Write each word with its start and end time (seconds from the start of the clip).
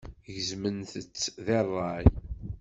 Gezment-tt 0.33 1.21
deg 1.45 1.47
ṛṛay. 1.67 2.03